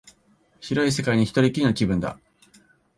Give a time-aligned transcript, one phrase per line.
[0.61, 2.17] 広い世界に一人きりの気分だ